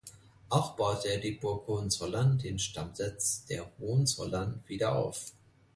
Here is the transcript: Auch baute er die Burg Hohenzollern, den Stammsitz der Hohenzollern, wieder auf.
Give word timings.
Auch 0.49 0.75
baute 0.77 1.09
er 1.09 1.19
die 1.19 1.33
Burg 1.33 1.67
Hohenzollern, 1.67 2.39
den 2.39 2.57
Stammsitz 2.57 3.45
der 3.45 3.69
Hohenzollern, 3.77 4.63
wieder 4.65 4.95
auf. 4.95 5.31